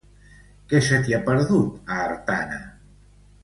[0.71, 2.61] Què se t'hi ha perdut, a Artana?